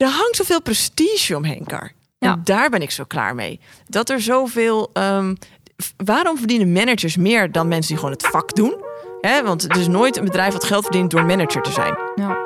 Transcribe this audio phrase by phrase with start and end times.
[0.00, 1.92] Er hangt zoveel prestige omheen, Kar.
[2.18, 2.32] Ja.
[2.32, 3.60] En daar ben ik zo klaar mee.
[3.86, 4.90] Dat er zoveel...
[5.82, 8.84] f- waarom verdienen managers meer dan mensen die gewoon het vak doen?
[9.20, 11.98] Hè, want het is nooit een bedrijf dat geld verdient door manager te zijn.
[12.14, 12.38] Ja.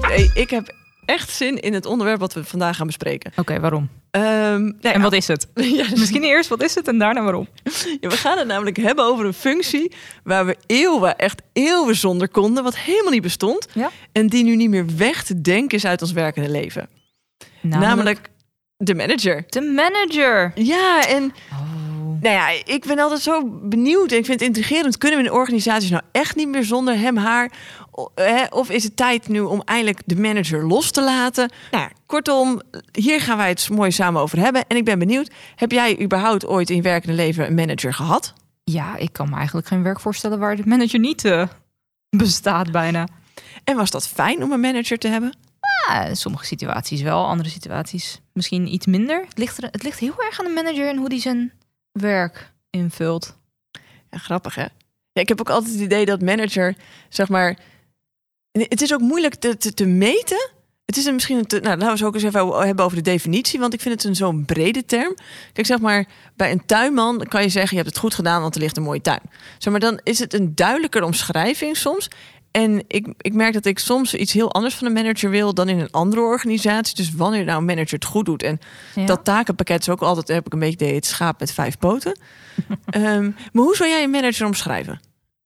[0.00, 0.72] Hey, ik heb
[1.06, 3.32] echt zin in het onderwerp wat we vandaag gaan bespreken.
[3.36, 3.88] Oké, waarom?
[4.10, 4.24] Ehm,
[4.62, 5.48] nou ja, En wat is het?
[5.78, 7.48] ja, Misschien eerst wat is het en daarna waarom?
[8.00, 9.92] Ja, we gaan het namelijk hebben over een functie
[10.24, 13.66] waar we eeuwen, echt eeuwen zonder konden, wat helemaal niet bestond.
[13.72, 13.90] Ja.
[14.12, 16.88] En die nu niet meer weg te denken is uit ons werkende leven.
[17.60, 18.30] Namelijk,
[18.76, 19.44] de manager.
[19.48, 20.52] de manager.
[20.54, 22.20] Ja, en Oh.
[22.20, 24.98] nou ja, ik ben altijd zo benieuwd en ik vind het intrigerend.
[24.98, 27.50] Kunnen we in organisaties nou echt niet meer zonder hem, haar?
[28.50, 31.52] Of is het tijd nu om eindelijk de manager los te laten?
[31.70, 32.60] Nou, kortom,
[32.92, 34.64] hier gaan wij het mooi samen over hebben.
[34.68, 38.32] En ik ben benieuwd, heb jij überhaupt ooit in je werkende leven een manager gehad?
[38.64, 41.48] Ja, ik kan me eigenlijk geen werk voorstellen waar de manager niet eh,
[42.16, 43.06] bestaat bijna.
[43.64, 45.36] En was dat fijn om een manager te hebben?
[46.12, 49.24] Sommige situaties wel, andere situaties misschien iets minder.
[49.28, 51.52] Het ligt, er, het ligt heel erg aan de manager en hoe die zijn
[51.92, 53.36] werk invult.
[54.10, 54.66] Ja, grappig hè?
[55.12, 56.76] Ja, ik heb ook altijd het idee dat manager,
[57.08, 57.58] zeg maar...
[58.62, 60.50] Het is ook moeilijk te, te, te meten.
[60.84, 62.96] Het is een misschien een te, nou, laten we het ook eens even hebben over
[62.96, 65.14] de definitie, want ik vind het een zo'n brede term.
[65.52, 68.54] Kijk, zeg maar, bij een tuinman kan je zeggen: je hebt het goed gedaan, want
[68.54, 69.20] er ligt een mooie tuin.
[69.58, 72.08] Zeg maar, dan is het een duidelijker omschrijving soms.
[72.50, 75.68] En ik, ik merk dat ik soms iets heel anders van een manager wil dan
[75.68, 76.96] in een andere organisatie.
[76.96, 78.58] Dus wanneer nou een manager het goed doet en
[78.94, 79.06] Ja.
[79.06, 81.78] dat takenpakket is ook altijd, heb ik een beetje het idee, het schaap met vijf
[81.78, 82.18] poten.
[82.86, 85.00] Ehm, maar hoe zou jij een manager omschrijven?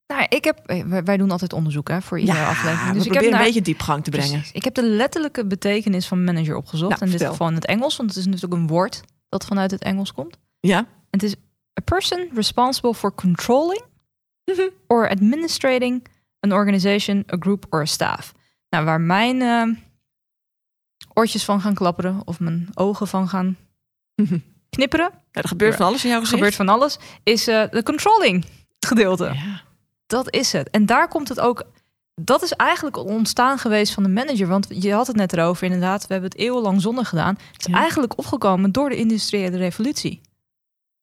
[0.09, 2.95] Nou, ik heb, eh, wij- doen altijd onderzoek hè, voor iedere aflevering.
[2.95, 4.31] Dus ik heb naar- een beetje diepgang te brengen.
[4.31, 4.53] Precies.
[4.53, 7.00] Ik heb de letterlijke betekenis van manager opgezocht.
[7.00, 9.70] Nou, in dit geval in het Engels, want het is natuurlijk een woord dat vanuit
[9.70, 10.39] het Engels komt.
[10.61, 10.87] Ja?
[11.11, 11.34] Het is
[11.81, 13.83] a person responsible for controlling
[14.45, 14.69] Mhm.
[14.87, 16.06] or administrating
[16.41, 18.33] an organization, a group or a staff.
[18.69, 19.62] Nou, waar mijn eh,
[21.15, 23.56] oortjes van gaan klapperen of mijn ogen van gaan
[24.71, 26.43] knipperen, Ja, er gebeurt van alles in jouw er gezicht.
[26.43, 28.44] gebeurt van alles, is eh, de controlling
[28.87, 29.25] gedeelte.
[29.25, 29.66] Ja.
[30.09, 30.71] Dat is het.
[30.71, 31.63] En daar komt het ook.
[32.15, 34.47] Dat is eigenlijk ontstaan geweest van de manager.
[34.47, 36.07] Want je had het net erover, inderdaad.
[36.07, 37.39] We hebben het eeuwenlang zonder gedaan.
[37.53, 37.79] Het is Ja.
[37.79, 40.21] eigenlijk opgekomen door de industriële revolutie.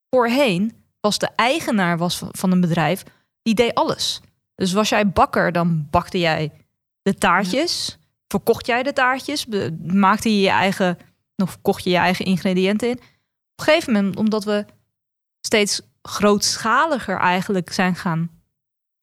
[0.10, 3.04] Voorheen was de eigenaar was van- een bedrijf,
[3.42, 4.22] die deed alles.
[4.56, 6.52] Dus was jij bakker, dan bakte jij
[7.02, 7.98] de taartjes.
[8.28, 9.46] Verkocht jij de taartjes.
[9.86, 10.98] Maakte je je eigen,
[11.36, 12.98] of kocht je je eigen ingrediënten in.
[12.98, 13.02] Op
[13.56, 14.66] een gegeven moment, omdat we
[15.42, 18.30] steeds grootschaliger eigenlijk zijn gaan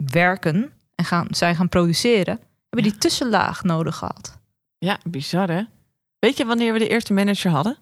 [0.07, 4.39] werken en gaan, zijn gaan produceren, hebben die tussenlaag nodig gehad.
[4.79, 5.63] ja, bizar hè?
[6.19, 7.77] Weet je wanneer we de eerste manager hadden?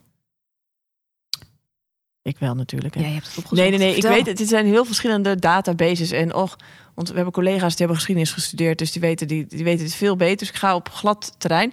[2.22, 2.94] Ik wel natuurlijk.
[2.94, 3.00] Hè?
[3.00, 3.60] Ja, je hebt het opgezocht.
[3.60, 3.96] nee, nee, nee.
[3.96, 4.40] Ik weet het.
[4.40, 6.10] Er zijn heel verschillende databases.
[6.10, 6.56] En och,
[7.00, 8.78] want we hebben collega's die hebben geschiedenis gestudeerd.
[8.78, 10.36] Dus die weten, die, die weten het veel beter.
[10.36, 11.72] Dus ik ga op glad terrein.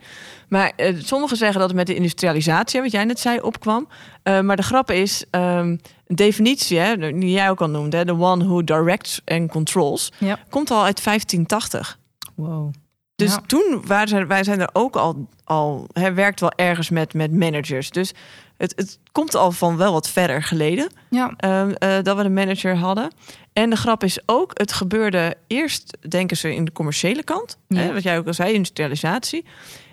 [0.49, 3.87] Maar eh, sommigen zeggen dat het met de industrialisatie, wat jij net zei, opkwam.
[4.23, 5.67] Eh, maar de grap is, ehm,
[6.07, 10.39] een definitie, hè, die jij ook al noemde, the one who directs and controls, Ja.
[10.49, 11.99] komt al uit 1580.
[12.35, 12.73] Wow.
[13.15, 13.41] Dus Ja.
[13.47, 17.89] toen waren wij zijn er ook al, al hè, werkt wel ergens met, met managers.
[17.89, 18.13] Dus
[18.57, 22.33] het, het komt al van wel wat verder geleden Ja, ehm, eh, dat we een
[22.33, 23.11] manager hadden.
[23.53, 27.57] En de grap is ook, het gebeurde eerst, denken ze, in de commerciële kant.
[27.67, 27.77] Ja.
[27.77, 29.45] Hè, wat jij ook al zei, industrialisatie.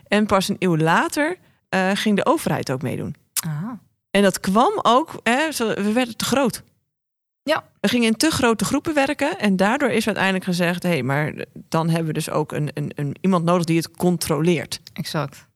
[0.08, 1.36] En pas een eeuw later
[1.68, 3.14] eh, ging de overheid ook meedoen.
[3.46, 3.70] ah.
[4.10, 6.62] En dat kwam ook, hè, we werden te groot.
[7.42, 7.64] Ja.
[7.80, 9.38] We gingen in te grote groepen werken.
[9.38, 10.82] En daardoor is uiteindelijk gezegd...
[10.82, 13.90] hé, hey, maar dan hebben we dus ook een, een, een, iemand nodig die het
[13.90, 14.80] controleert.
[14.92, 15.46] exact.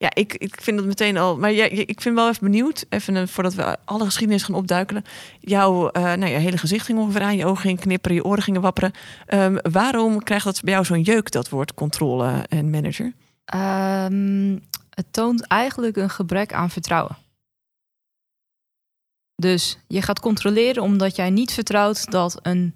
[0.00, 1.36] Ja, ik, ik vind dat meteen al.
[1.38, 5.04] Maar ja, ik vind wel even benieuwd, even eh, voordat we alle geschiedenis gaan opduikelen.
[5.40, 8.60] Jouw eh, nou, hele gezicht ging ongeveer aan, je ogen gingen knipperen, je oren gingen
[8.60, 8.92] wapperen.
[9.26, 13.12] Ehm, waarom krijgt dat bij jou zo'n jeuk, dat woord controle en manager?
[13.44, 14.58] Ehm,
[14.90, 17.16] het toont eigenlijk een gebrek aan vertrouwen.
[19.36, 22.74] Dus je gaat controleren omdat jij niet vertrouwt dat een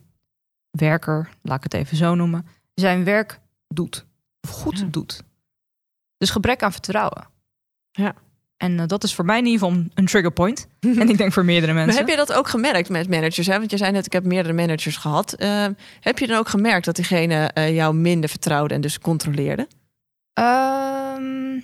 [0.70, 4.04] werker, laat ik het even zo noemen, zijn werk doet.
[4.40, 4.84] Of goed Ja.
[4.90, 5.22] doet.
[6.24, 7.28] Dus gebrek aan vertrouwen.
[7.90, 8.14] Ja.
[8.56, 10.68] En eh, dat is voor mij in ieder geval een trigger point.
[11.00, 11.90] en ik denk voor meerdere mensen.
[11.90, 13.46] Maar heb je dat ook gemerkt met managers?
[13.46, 13.58] Hè?
[13.58, 15.32] Want je zei net, ik heb meerdere managers gehad.
[15.32, 19.68] Ehm, heb je dan ook gemerkt dat diegene eh, jou minder vertrouwde en dus controleerde?
[20.32, 21.60] Ehm,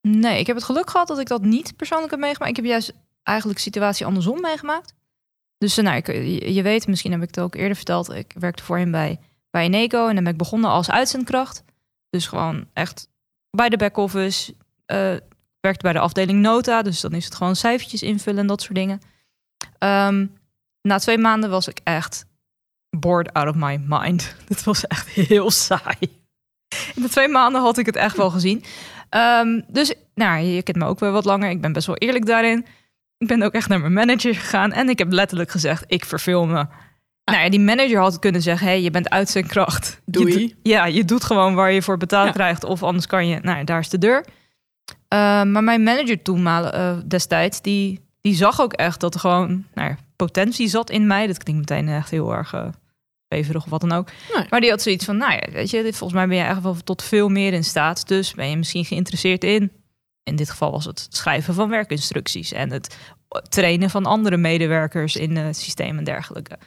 [0.00, 2.50] nee, ik heb het geluk gehad dat ik dat niet persoonlijk heb meegemaakt.
[2.50, 2.92] Ik heb juist
[3.22, 4.94] eigenlijk de situatie andersom meegemaakt.
[5.58, 6.06] Dus eh, nou, ik,
[6.48, 8.12] je weet, misschien heb ik het ook eerder verteld.
[8.12, 9.20] Ik werkte voorheen bij,
[9.50, 11.64] bij Eneco en dan ben ik begonnen als uitzendkracht.
[12.10, 13.12] Dus gewoon echt
[13.54, 14.54] bij de back-office.
[14.86, 15.16] eh
[15.60, 18.74] werkte bij de afdeling Nota, dus dan is het gewoon cijfertjes invullen en dat soort
[18.74, 19.00] dingen.
[19.78, 20.26] Ehm,
[20.82, 22.26] na twee maanden was ik echt
[22.90, 24.36] bored out of my mind.
[24.48, 26.22] Dit was echt heel saai.
[26.94, 28.64] In de twee maanden had ik het echt wel gezien.
[29.08, 31.50] Ehm, dus, nou, je kent me ook wel wat langer.
[31.50, 32.66] Ik ben best wel eerlijk daarin.
[33.18, 36.46] Ik ben ook echt naar mijn manager gegaan en ik heb letterlijk gezegd: ik verveel
[36.46, 36.66] me.
[37.24, 40.00] Nou ja, die manager had kunnen zeggen: hey, je bent uit zijn kracht.
[40.04, 40.56] Doei.
[40.62, 42.32] Je ja, je doet gewoon waar je voor betaald Ja.
[42.32, 43.38] krijgt, of anders kan je.
[43.42, 44.24] Nou, daar is de deur.
[45.14, 49.64] Uh, maar mijn manager toen uh, destijds, die, die zag ook echt dat er gewoon
[49.74, 51.26] nou ja, potentie zat in mij.
[51.26, 54.08] Dat klinkt meteen echt heel erg uh, of wat dan ook.
[54.34, 54.46] Nee.
[54.50, 56.76] Maar die had zoiets van: nou ja, weet je, volgens mij ben je echt wel
[56.84, 58.08] tot veel meer in staat.
[58.08, 59.72] Dus ben je misschien geïnteresseerd in.
[60.22, 62.96] In dit geval was het schrijven van werkinstructies en het
[63.48, 66.58] trainen van andere medewerkers in het systeem en dergelijke.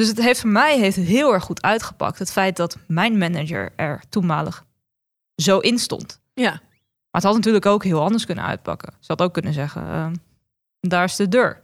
[0.00, 2.18] Dus het heeft voor mij heeft het heel erg goed uitgepakt.
[2.18, 4.64] Het feit dat mijn manager er toenmalig
[5.34, 6.20] zo in stond.
[6.34, 6.50] Ja.
[6.50, 6.60] Maar
[7.10, 8.92] het had natuurlijk ook heel anders kunnen uitpakken.
[9.00, 10.10] Ze had ook kunnen zeggen, uh,
[10.80, 11.60] daar is de deur.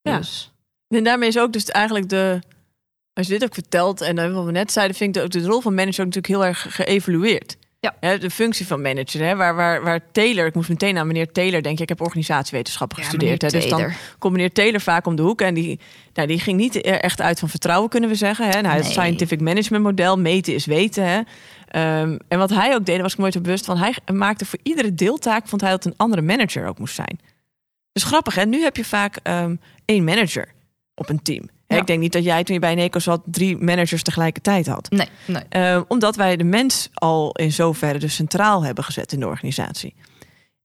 [0.00, 0.16] Ja.
[0.16, 0.52] Dus.
[0.88, 2.40] En daarmee is ook dus eigenlijk de...
[3.12, 4.96] Als je dit ook vertelt en uh, wat we net zeiden...
[4.96, 7.56] vind ik de, de rol van manager ook natuurlijk heel erg geëvalueerd.
[7.80, 8.16] Ja.
[8.16, 10.46] De functie van manager, hè, waar, waar, waar Taylor...
[10.46, 11.82] Ik moest meteen aan meneer Taylor denken.
[11.82, 13.42] Ik heb organisatiewetenschappen Ja, gestudeerd.
[13.42, 15.40] Hè, dus dan komt meneer Taylor vaak om de hoek.
[15.40, 15.80] En die,
[16.12, 18.48] nou, die ging niet echt uit van vertrouwen, kunnen we zeggen.
[18.48, 18.60] Hè.
[18.60, 18.92] Nou, het Nee.
[18.92, 21.04] scientific management model, meten is weten.
[21.04, 21.18] Hè.
[22.00, 23.78] Um, en wat hij ook deed, was ik nooit bewust van.
[23.78, 27.20] Hij maakte voor iedere deeltaak, vond hij dat een andere manager ook moest zijn.
[27.92, 28.44] Dus grappig, hè?
[28.44, 30.48] Nu heb je vaak um, één manager
[30.94, 31.48] op een team.
[31.68, 31.76] Ja.
[31.76, 34.90] Ik denk niet dat jij toen je bij Neco zat drie managers tegelijkertijd had.
[34.90, 35.74] Nee, nee.
[35.74, 39.94] Uh, omdat wij de mens al in zoverre dus centraal hebben gezet in de organisatie.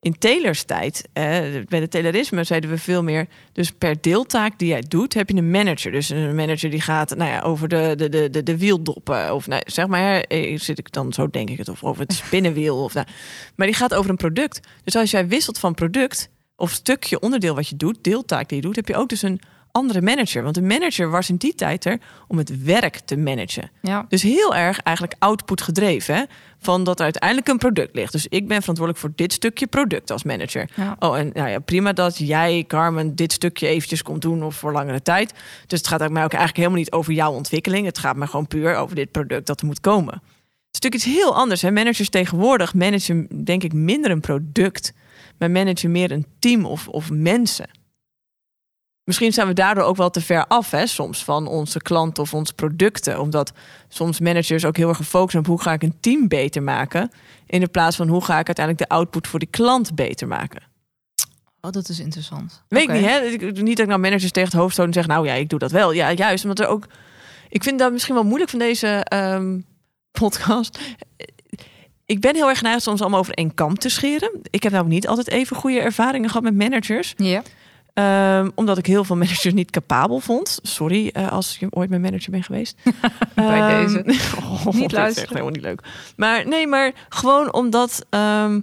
[0.04, 1.24] In Taylors tijd, eh,
[1.68, 3.28] bij de Taylorisme, zeiden we veel meer...
[3.52, 5.92] dus per deeltaak die jij doet, heb je een manager.
[5.92, 9.34] Dus een manager die gaat nou ja, over de, de, de, de, de wieldoppen...
[9.34, 11.70] of nou, zeg maar, eh, zit ik dan zo denk ik het...
[11.70, 12.84] of over het spinnenwiel.
[12.84, 13.08] Of, nou,
[13.56, 14.60] maar die gaat over een product.
[14.84, 18.04] Dus als jij wisselt van product of stukje onderdeel wat je doet...
[18.04, 19.42] deeltaak die je doet, heb je ook dus een
[19.74, 20.44] andere manager.
[20.44, 23.72] Want de manager was in die tijd er om het werk te managen.
[23.82, 24.06] Ja.
[24.10, 26.16] Dus heel erg eigenlijk output gedreven.
[26.16, 26.24] Hè?
[26.60, 28.12] Van dat er uiteindelijk een product ligt.
[28.12, 30.70] Dus ik ben verantwoordelijk voor dit stukje product als manager.
[30.76, 30.96] Ja.
[31.00, 34.72] Oh, en nou ja, prima dat jij, Carmen, dit stukje eventjes komt doen of voor
[34.72, 35.34] langere tijd.
[35.68, 37.86] Dus het gaat ook mij ook eigenlijk helemaal niet over jouw ontwikkeling.
[37.86, 40.14] Het gaat maar gewoon puur over dit product dat er moet komen.
[40.14, 40.22] Het
[40.72, 41.62] is natuurlijk iets heel anders.
[41.62, 41.72] Hè?
[41.72, 44.94] Managers tegenwoordig managen denk ik minder een product.
[45.38, 47.82] Maar managen meer een team of, of mensen.
[49.04, 52.34] Misschien zijn we daardoor ook wel te ver af, hè, soms van onze klanten of
[52.34, 53.20] onze producten.
[53.20, 53.52] Omdat
[53.88, 57.12] soms managers ook heel erg gefocust zijn op hoe ga ik een team beter maken.
[57.48, 60.62] In de plaats van hoe ga ik uiteindelijk de output voor die klant beter maken.
[61.62, 62.64] Oh, dat is interessant.
[62.68, 63.20] Weet ik niet, hè?
[63.22, 65.50] Ik- Niet dat ik nou managers tegen het hoofd stoot en zeg, nou ja, ik
[65.50, 65.92] doe dat wel.
[65.92, 66.88] Ja, juist, omdat er ook.
[67.50, 69.60] Ik vind dat misschien wel moeilijk van deze ehm,
[70.12, 70.80] podcast.
[72.06, 74.40] Ik ben heel erg geneigd soms allemaal over één kam te scheren.
[74.50, 77.14] Ik heb nou niet altijd even goede ervaringen gehad met managers.
[77.18, 77.42] Ja.
[77.94, 80.60] Ehm, omdat ik heel veel managers niet capabel vond.
[80.62, 82.78] Sorry eh, als je ooit mijn manager bent geweest.
[83.36, 84.04] Bij Ehm, deze.
[84.42, 85.30] oh, Niet dat is echt luisteren.
[85.30, 85.82] helemaal niet leuk.
[86.16, 88.06] Maar nee, maar gewoon omdat...
[88.10, 88.60] ehm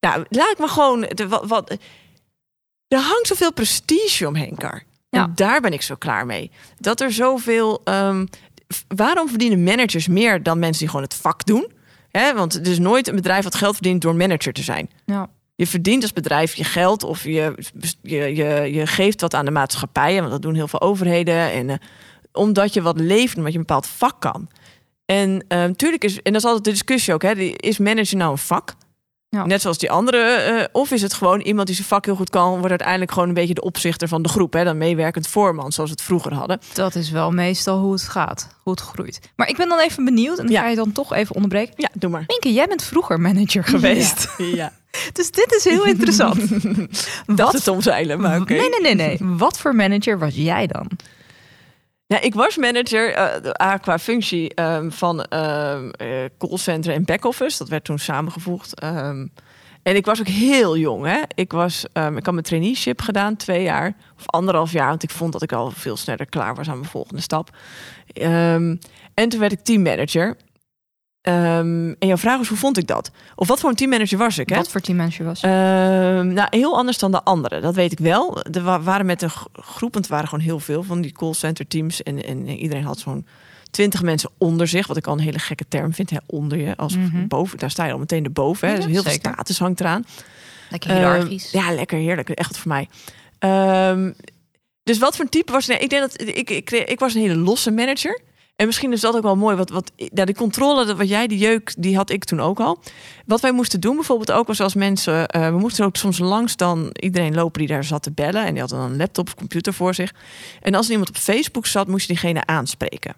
[0.00, 1.00] nou, laat ik maar gewoon...
[1.00, 1.70] De, wat, wat,
[2.88, 4.82] er hangt zoveel prestige omheen, Kar.
[5.10, 5.22] Ja.
[5.24, 6.50] En daar ben ik zo klaar mee.
[6.78, 7.82] Dat er zoveel...
[8.88, 11.72] waarom verdienen managers meer dan mensen die gewoon het vak doen?
[12.34, 14.90] Want het is nooit een bedrijf wat geld verdient door manager te zijn.
[15.06, 15.28] Ja.
[15.58, 17.54] Je verdient als bedrijf je geld of je,
[18.02, 21.52] je, je, je geeft wat aan de maatschappijen, want dat doen heel veel overheden.
[21.52, 21.76] En, eh,
[22.32, 24.48] omdat je wat leeft, omdat je een bepaald vak kan.
[25.04, 28.38] En natuurlijk is, en dat is altijd de discussie ook, hè, is manager nou een
[28.38, 28.74] vak?
[29.30, 29.46] Ja.
[29.46, 32.30] Net zoals die andere, eh, of is het gewoon iemand die zijn vak heel goed
[32.30, 35.72] kan, wordt uiteindelijk gewoon een beetje de opzichter van de groep, hè, dan meewerkend voorman,
[35.72, 36.60] zoals we het vroeger hadden.
[36.72, 38.48] Dat is wel meestal hoe het gaat.
[38.62, 39.20] Hoe het groeit.
[39.36, 40.38] Maar ik ben dan even benieuwd.
[40.38, 40.60] En dan Ja.
[40.62, 41.74] ga je dan toch even onderbreken.
[41.76, 42.24] Ja, doe maar.
[42.26, 44.28] Minke, jij bent vroeger manager geweest.
[44.38, 44.44] Ja.
[44.46, 44.72] ja.
[45.12, 46.48] Dus dit is heel interessant.
[47.26, 47.52] Dat Wat?
[47.52, 48.52] het omzeilen, maar oké.
[48.54, 49.36] Nee, nee, nee, nee.
[49.36, 50.90] Wat voor manager was jij dan?
[52.08, 53.14] Ja, ik was manager
[53.52, 55.78] ah, qua functie ehm, van eh,
[56.38, 57.58] callcenter en back-office.
[57.58, 58.80] Dat werd toen samengevoegd.
[58.80, 59.26] Ehm,
[59.82, 61.04] en ik was ook heel jong.
[61.06, 61.20] Hè?
[61.34, 64.88] Ik, was, ik had mijn traineeship gedaan, twee jaar of anderhalf jaar.
[64.88, 67.56] Want ik vond dat ik al veel sneller klaar was aan mijn volgende stap.
[69.14, 70.36] En toen werd ik teammanager.
[71.28, 73.10] Ehm en jouw vraag is, hoe vond ik dat?
[73.34, 74.48] Of wat voor een teammanager was ik?
[74.48, 74.56] Hè?
[74.56, 75.40] Wat voor teammanager was?
[75.40, 77.62] Ehm, nou, heel anders dan de anderen.
[77.62, 78.42] Dat weet ik wel.
[78.42, 81.12] Er wa- waren met een g- groep, want het waren gewoon heel veel van die
[81.12, 82.02] callcenter teams.
[82.02, 83.26] En, en iedereen had zo'n
[83.70, 84.86] twintig mensen onder zich.
[84.86, 86.10] Wat ik al een hele gekke term vind.
[86.10, 86.16] Hè?
[86.26, 86.76] Onder je.
[86.76, 87.26] Als Mhm.
[87.26, 88.68] boven, daar sta je al meteen erboven.
[88.68, 88.74] Hè?
[88.74, 89.20] Ja, Dus heel zeker.
[89.20, 90.04] veel status hangt eraan.
[90.70, 91.50] Lekker hiërarchisch.
[91.52, 92.28] Ehm, ja, lekker heerlijk.
[92.30, 92.88] Echt wat voor mij.
[94.82, 95.66] Dus wat voor een type was...
[95.66, 98.20] Nee, ik denk dat ik, ik, ik was een hele losse manager.
[98.58, 99.56] En misschien is dat ook wel mooi.
[99.56, 102.78] Wat, wat, die controle, dat- wat jij, die jeuk, die had ik toen ook al.
[103.26, 105.26] Wat wij moesten doen bijvoorbeeld ook was als mensen...
[105.28, 108.44] eh, we moesten ook soms langs dan iedereen lopen die daar zat te bellen.
[108.44, 110.14] En die had dan een laptop of computer voor zich.
[110.60, 113.14] En als iemand op Facebook zat, moest je diegene aanspreken.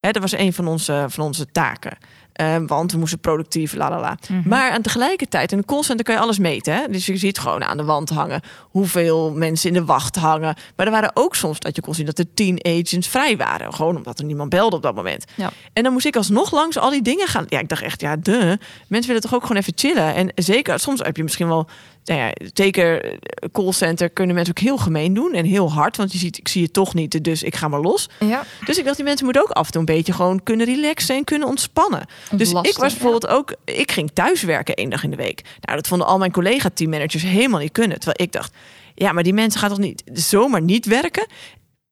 [0.00, 1.96] Hè, dat was een van onze, van onze taken.
[2.34, 4.18] Eh, want we moesten productief, la la la.
[4.28, 4.48] Mhm.
[4.48, 6.74] Maar aan tegelijkertijd, in een callcenter kan je alles meten.
[6.74, 6.88] Hè?
[6.88, 10.54] Dus je ziet gewoon aan de wand hangen hoeveel mensen in de wacht hangen.
[10.76, 13.74] Maar er waren ook soms dat je kon zien dat er tien agents vrij waren.
[13.74, 15.24] Gewoon omdat er niemand belde op dat moment.
[15.34, 15.52] Ja.
[15.72, 17.44] En dan moest ik alsnog langs al die dingen gaan.
[17.48, 20.14] Ja, ik dacht echt, ja, de mensen willen toch ook gewoon even chillen.
[20.14, 21.66] En zeker, soms heb je misschien wel,
[22.04, 23.18] nou ja, zeker eh,
[23.52, 25.96] callcenter kunnen mensen ook heel gemeen doen en heel hard.
[25.96, 28.08] Want je ziet, ik zie je toch niet, dus ik ga maar los.
[28.20, 30.66] Ja, Dus ik dacht, die mensen moeten ook af en toe een beetje gewoon kunnen
[30.66, 32.06] relaxen en kunnen ontspannen.
[32.30, 35.42] Dus ik was bijvoorbeeld ook, ik ging thuiswerken één dag in de week.
[35.60, 37.96] Nou, dat vonden al mijn collega-teammanagers helemaal niet kunnen.
[38.00, 38.52] Terwijl ik dacht,
[38.94, 41.26] ja, maar die mensen gaan toch niet zomaar niet werken?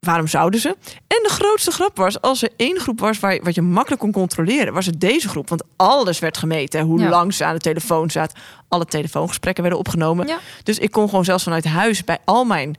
[0.07, 0.69] Waarom zouden ze?
[1.07, 4.13] En de grootste grap was, als er één groep was waar, wat je makkelijk kon
[4.13, 5.49] controleren, was het deze groep.
[5.49, 6.81] Want alles werd gemeten.
[6.81, 6.87] hè.
[6.87, 7.09] Hoe Ja.
[7.09, 8.39] lang ze aan de telefoon zaten.
[8.69, 10.27] Alle telefoongesprekken werden opgenomen.
[10.27, 10.39] Ja.
[10.63, 12.77] Dus ik kon gewoon zelfs vanuit huis bij al mijn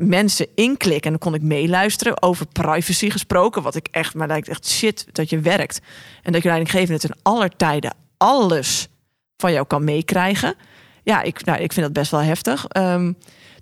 [0.00, 1.12] mensen inklikken.
[1.12, 3.62] En dan kon ik meeluisteren over privacy gesproken.
[3.62, 5.80] Wat ik echt, maar lijkt echt shit dat je werkt.
[6.22, 8.88] En dat je leidinggevende ten aller tijden alles
[9.36, 10.54] van jou kan meekrijgen.
[11.02, 12.66] Ja, ik, nou, ik vind dat best wel heftig.
[12.66, 13.12] Ehm,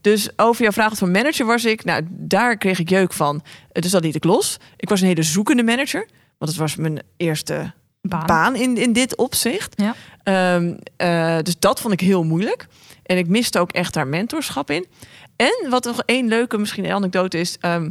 [0.01, 3.43] dus over jouw vraag van manager was ik, nou, daar kreeg ik jeuk van.
[3.73, 4.57] Dus dat liet ik los.
[4.77, 6.09] Ik was een hele zoekende manager.
[6.39, 8.27] Want het was mijn eerste baan.
[8.27, 9.83] baan in, in dit opzicht.
[9.83, 9.95] Ja.
[10.23, 12.67] Ehm, eh, dus dat vond ik heel moeilijk.
[13.03, 14.87] En ik miste ook echt daar mentorschap in.
[15.39, 17.57] En wat nog één leuke, misschien een anekdote is.
[17.61, 17.91] ehm,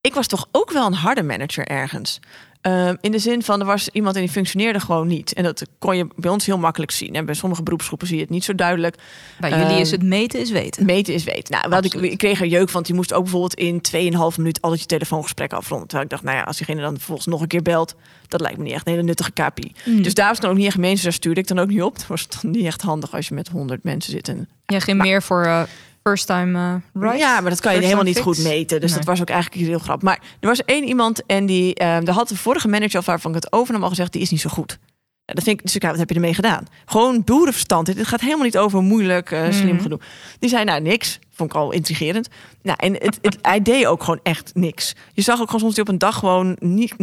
[0.00, 2.20] ik was toch ook wel een harde manager ergens.
[2.60, 5.32] Ehm, in de zin van, er was iemand en die functioneerde gewoon niet.
[5.32, 7.14] En dat kon je bij ons heel makkelijk zien.
[7.14, 8.96] En bij sommige beroepsgroepen zie je het niet zo duidelijk.
[9.40, 10.84] Bij jullie Ehm, is het meten is weten.
[10.84, 11.52] Meten is weten.
[11.52, 12.72] Nou, wat ik, ik kreeg er jeuk van.
[12.72, 15.86] want Die moest ook bijvoorbeeld in 2,5 minuut altijd je telefoongesprek afronden.
[15.88, 17.94] Terwijl ik dacht, nou ja, als diegene dan vervolgens nog een keer belt,
[18.28, 19.72] dat lijkt me niet echt een hele nuttige KPI.
[19.84, 20.02] Mm.
[20.02, 21.94] Dus daar was dan ook niet echt mensen, daar stuurde ik dan ook niet op.
[21.94, 24.28] Het was dan niet echt handig als je met 100 mensen zit.
[24.28, 25.62] En, Jij ging meer voor eh,
[26.06, 27.18] first time eh right?
[27.18, 28.26] Ja, maar dat kan je helemaal niet fix?
[28.26, 28.80] goed meten.
[28.80, 28.98] Dus Nee.
[28.98, 30.04] dat was ook eigenlijk heel grappig.
[30.04, 33.42] Maar er was één iemand en die, daar had de vorige manager of waarvan ik
[33.42, 34.78] het overnam al gezegd, die is niet zo goed.
[35.24, 36.66] Ja, dat vind ik, dus ik, ja, wat heb je ermee gedaan?
[36.84, 37.86] Gewoon boerenverstand.
[37.86, 39.82] Dit gaat helemaal niet over moeilijk, eh, slim Mhm.
[39.82, 39.98] gedoe.
[40.38, 41.18] Die zei, nou, niks.
[41.32, 42.28] Vond ik al intrigerend.
[42.62, 44.94] Nou, en het, het, hij deed ook gewoon echt niks.
[45.12, 46.94] Je zag ook gewoon soms die op een dag gewoon niet,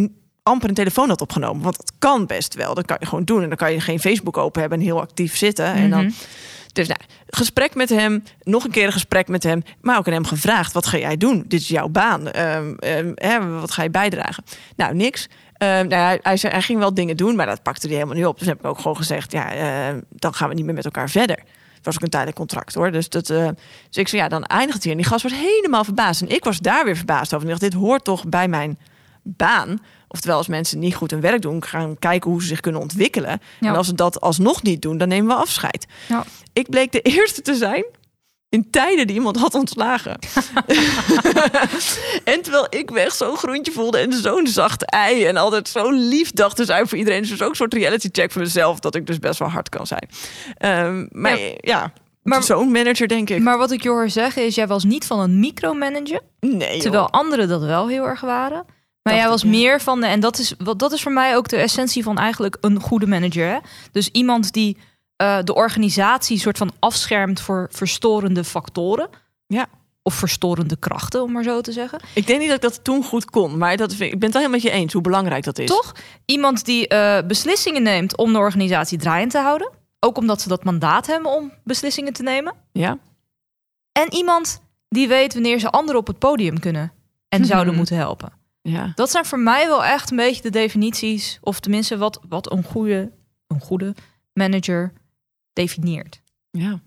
[0.44, 1.64] amper een telefoon had opgenomen.
[1.64, 2.74] Want dat kan best wel.
[2.74, 3.42] Dat kan je gewoon doen.
[3.42, 5.66] En dan kan je geen Facebook open hebben en heel actief zitten.
[5.66, 6.14] En dan, Mhm.
[6.74, 10.14] Dus nou, gesprek met hem, nog een keer een gesprek met hem, maar ook aan
[10.14, 11.44] hem gevraagd: wat ga jij doen?
[11.48, 12.32] Dit is jouw baan.
[12.32, 12.74] Ehm,
[13.14, 14.44] ehm, wat ga je bijdragen?
[14.76, 15.28] Nou, niks.
[15.58, 18.26] Ehm, nou, ja, hij, hij, ging wel dingen doen, maar dat pakte hij helemaal niet
[18.26, 18.40] op.
[18.40, 21.38] Dus heb ik ook gewoon gezegd: ja, dan gaan we niet meer met elkaar verder.
[21.76, 22.92] Het was ook een tijdelijk contract hoor.
[22.92, 23.54] Dus, dat, dus
[23.92, 24.92] ik zei: ja, dan eindigt het hier.
[24.92, 26.22] En die gast was helemaal verbaasd.
[26.22, 27.48] En ik was daar weer verbaasd over.
[27.48, 28.78] Ik dacht: dit hoort toch bij mijn
[29.24, 29.80] baan.
[30.14, 33.42] Oftewel, als mensen niet goed hun werk doen, gaan kijken hoe ze zich kunnen ontwikkelen.
[33.60, 33.68] Ja.
[33.68, 35.86] En als ze dat alsnog niet doen, dan nemen we afscheid.
[36.10, 36.24] Ja.
[36.54, 37.86] Ik bleek de eerste te zijn
[38.50, 40.20] in tijden die iemand had ontslagen.
[42.24, 45.92] en terwijl ik me echt zo'n groentje voelde en zo'n zacht ei en altijd zo
[45.92, 47.22] lief dacht te zijn voor iedereen.
[47.22, 49.88] Dus ook een soort reality check voor mezelf dat ik dus best wel hard kan
[49.88, 50.10] zijn.
[50.58, 51.94] Ehm, maar ja,
[52.24, 53.42] Maar- zo'n manager denk ik.
[53.42, 56.20] Maar wat ik je hoor zeggen is, jij was niet van een micromanager.
[56.40, 56.80] nee, joh.
[56.82, 58.66] Terwijl anderen dat wel heel erg waren.
[59.04, 61.50] Maar jij was meer van de, en dat is, wat, dat is voor mij ook
[61.50, 63.48] de essentie van eigenlijk een goede manager.
[63.48, 63.58] Hè?
[63.92, 64.78] Dus iemand die
[65.16, 69.10] eh, de organisatie soort van afschermt voor verstorende factoren.
[69.48, 69.66] Ja.
[70.02, 72.00] Of verstorende krachten, om maar zo te zeggen.
[72.14, 74.30] Ik denk niet dat ik dat toen goed kon, maar dat ik ben het wel
[74.32, 75.68] helemaal met je eens hoe belangrijk dat is.
[75.68, 75.96] Toch?
[76.26, 79.72] Iemand die eh, beslissingen neemt om de organisatie draaiend te houden.
[80.00, 82.54] Ook omdat ze dat mandaat hebben om beslissingen te nemen.
[82.72, 82.98] Ja.
[83.92, 86.92] En iemand die weet wanneer ze anderen op het podium kunnen
[87.30, 88.43] en zouden moeten helpen.
[88.64, 88.92] Ja.
[88.96, 92.64] Dat zijn voor mij wel echt een beetje de definities, of tenminste wat, wat een,
[92.64, 93.12] goede,
[93.48, 93.96] een goede
[94.34, 94.94] manager
[95.54, 96.22] definieert.
[96.52, 96.82] Ja.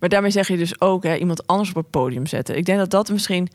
[0.00, 2.56] Maar daarmee zeg je dus ook hè, iemand anders op het podium zetten.
[2.56, 3.48] Ik denk dat dat misschien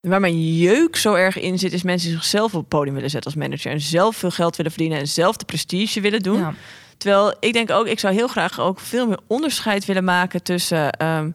[0.00, 3.10] waar mijn jeuk zo erg in zit, is mensen die zichzelf op het podium willen
[3.10, 6.38] zetten als manager en zelf veel geld willen verdienen en zelf de prestige willen doen.
[6.38, 6.54] Ja.
[6.96, 10.92] Terwijl ik denk ook, ik zou heel graag ook veel meer onderscheid willen maken tussen
[10.92, 11.30] ehm,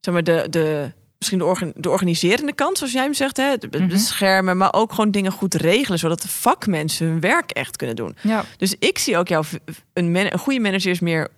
[0.00, 3.44] zeg maar de, de, misschien de, organ, de organiserende kant, zoals jij hem zegt, hè,
[3.50, 3.88] het Mhm.
[3.88, 8.16] beschermen, maar ook gewoon dingen goed regelen, zodat de vakmensen hun werk echt kunnen doen.
[8.20, 8.44] Ja.
[8.56, 9.44] Dus ik zie ook jou,
[9.92, 11.28] een, man, een goede manager is meer,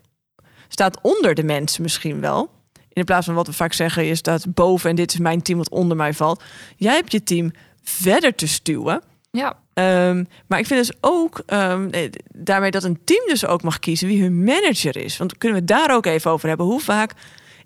[0.69, 2.51] staat onder de mensen misschien wel.
[2.93, 5.59] In plaats van wat we vaak zeggen, je staat boven en dit is mijn team
[5.59, 6.43] wat onder mij valt.
[6.77, 7.51] Jij hebt je team
[7.83, 9.03] verder te stuwen.
[9.31, 9.57] ja.
[9.75, 13.79] Ehm, maar ik vind dus ook ehm, eh, daarmee dat een team dus ook mag
[13.79, 15.17] kiezen wie hun manager is.
[15.17, 16.67] Want kunnen we daar ook even over hebben?
[16.67, 17.13] Hoe vaak?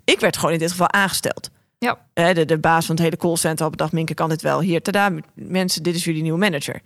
[0.03, 1.49] Ik werd gewoon in dit geval aangesteld.
[1.83, 2.33] Ja.
[2.33, 4.61] De, de baas van het hele callcenter had bedacht, Minke kan dit wel.
[4.61, 6.81] Hier, tada, mensen, dit is jullie nieuwe manager.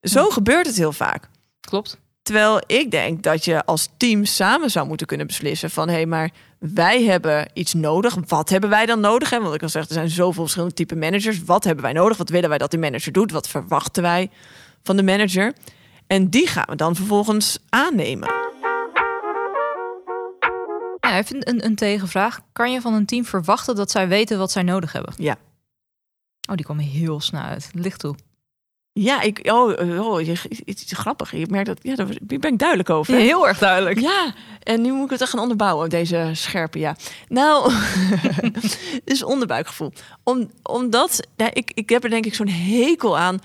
[0.00, 1.28] Zo gebeurt het heel vaak.
[1.60, 1.98] Klopt.
[2.22, 6.06] Terwijl ik denk dat je als team samen zou moeten kunnen beslissen van hé, hey,
[6.06, 8.16] maar wij hebben iets nodig.
[8.26, 9.30] Wat hebben wij dan nodig?
[9.30, 9.40] Hè?
[9.40, 11.44] Want ik al zeg, er zijn zoveel verschillende type managers.
[11.44, 12.16] Wat hebben wij nodig?
[12.16, 13.32] Wat willen wij dat de manager doet?
[13.32, 14.30] Wat verwachten wij
[14.82, 15.52] van de manager?
[16.06, 18.28] En die gaan we dan vervolgens aannemen.
[21.12, 22.40] Ja, even een, een tegenvraag.
[22.52, 25.14] Kan je van een team verwachten dat zij weten wat zij nodig hebben?
[25.16, 25.36] Ja.
[26.50, 27.70] Oh, die kwam heel snel uit.
[27.72, 28.14] Licht toe.
[28.92, 30.32] Ja, ik, oh, oh je,
[30.64, 31.30] het is grappig.
[31.30, 33.14] Je merkt dat, ja, daar ben ik duidelijk over.
[33.14, 33.20] hè?
[33.20, 33.98] Heel erg duidelijk.
[34.00, 36.96] Ja, en nu moet ik het echt gaan onderbouwen, deze scherpe ja.
[37.28, 37.72] Nou,
[39.04, 39.92] dus onderbuikgevoel.
[40.22, 43.40] Om, omdat, ja, ik, ik heb er denk ik zo'n hekel aan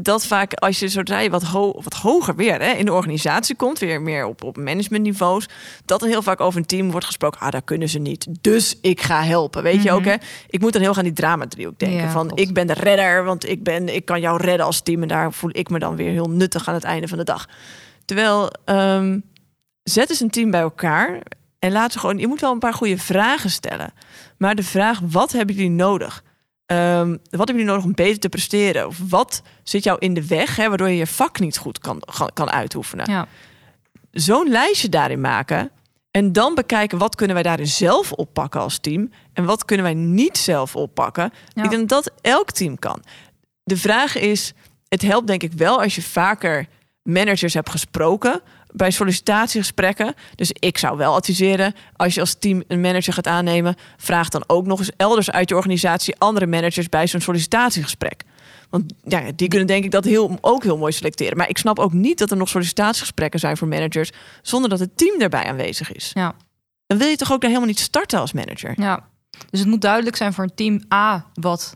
[0.00, 3.56] dat vaak als je zodra je wat, ho wat hoger weer hè, in de organisatie
[3.56, 5.48] komt, weer meer op, op managementniveaus,
[5.84, 7.40] dat er heel vaak over een team wordt gesproken.
[7.40, 8.26] Ah, daar kunnen ze niet.
[8.40, 9.62] Dus ik ga helpen.
[9.62, 10.14] Weet je ook, hè?
[10.48, 11.98] Ik moet dan heel gaan die drama driehoek denken.
[11.98, 15.02] Ja, van ik ben de redder, want ik, ben, ik kan jou redden als team.
[15.02, 17.48] En daar voel ik me dan weer heel nuttig aan het einde van de dag.
[18.04, 19.18] Terwijl, ehm,
[19.82, 21.20] zet eens een team bij elkaar
[21.58, 22.18] en laat ze gewoon.
[22.18, 23.92] Je moet wel een paar goede vragen stellen.
[24.36, 26.22] Maar de vraag: wat hebben jullie nodig?
[26.68, 28.86] Ehm, wat hebben jullie nodig om beter te presteren?
[28.86, 32.02] Of wat zit jou in de weg, hè, waardoor je je vak niet goed kan,
[32.34, 33.10] kan- uitoefenen?
[33.10, 33.26] Ja.
[34.10, 35.70] Zo'n lijstje daarin maken.
[36.10, 39.10] En dan bekijken wat kunnen wij daarin zelf oppakken als team.
[39.32, 41.32] En wat kunnen wij niet zelf oppakken.
[41.54, 41.62] Ja.
[41.62, 43.02] Ik denk dat elk team kan.
[43.64, 44.52] De vraag is,
[44.88, 46.66] het helpt denk ik wel als je vaker
[47.08, 48.40] managers hebt gesproken
[48.72, 50.14] bij sollicitatiegesprekken.
[50.34, 54.44] Dus ik zou wel adviseren, als je als team een manager gaat aannemen, vraag dan
[54.46, 58.22] ook nog eens elders uit je organisatie andere managers bij zo'n sollicitatiegesprek.
[58.70, 61.36] Want ja, die kunnen denk ik dat heel, ook heel mooi selecteren.
[61.36, 64.10] Maar ik snap ook niet dat er nog sollicitatiegesprekken zijn voor managers
[64.42, 66.10] zonder dat het team daarbij aanwezig is.
[66.14, 66.34] Ja.
[66.86, 68.72] Dan wil je toch ook daar helemaal niet starten als manager?
[68.76, 69.08] ja.
[69.50, 71.72] Dus het moet duidelijk zijn voor een team A wat,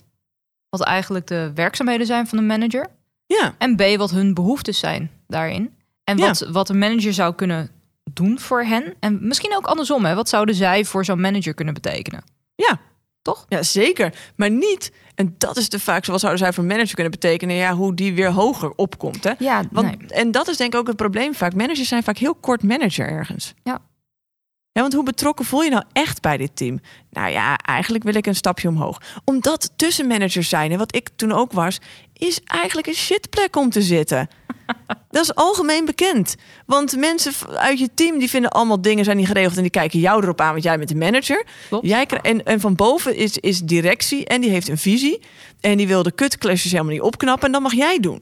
[0.68, 2.86] wat eigenlijk de werkzaamheden zijn van de manager.
[3.26, 5.74] Ja, En B wat hun behoeftes zijn daarin.
[6.04, 6.26] En Ja.
[6.26, 7.70] wat, wat een manager zou kunnen
[8.12, 8.94] doen voor hen.
[9.00, 10.04] En misschien ook andersom.
[10.04, 10.14] Hè?
[10.14, 12.22] Wat zouden zij voor zo'n manager kunnen betekenen?
[12.54, 12.78] ja.
[13.22, 13.44] Toch?
[13.48, 14.14] Ja, zeker.
[14.36, 17.54] Maar niet, en dat is de vaak, wat zouden zij voor manager kunnen betekenen?
[17.56, 19.24] Ja, hoe die weer hoger opkomt.
[19.24, 19.32] Hè?
[19.38, 20.08] Ja, Want, nee.
[20.08, 21.54] En dat is denk ik ook het probleem vaak.
[21.54, 23.54] Managers zijn vaak heel kort manager ergens.
[23.62, 23.78] Ja.
[24.72, 26.80] Ja, want hoe betrokken voel je nou echt bij dit team?
[27.10, 29.00] Nou ja, eigenlijk wil ik een stapje omhoog.
[29.24, 31.78] Omdat tussenmanagers zijn, en wat ik toen ook was,
[32.12, 34.28] is eigenlijk een shitplek om te zitten.
[35.10, 36.34] Dat is algemeen bekend.
[36.66, 39.98] Want mensen uit je team die vinden allemaal dingen zijn niet geregeld en die kijken
[39.98, 41.46] jou erop aan, want jij bent de manager.
[41.68, 41.86] Klopt.
[41.86, 45.22] Jij en, en van boven is, is directie en die heeft een visie
[45.60, 48.20] en die wil de kutclashes helemaal niet opknappen en dat mag jij doen.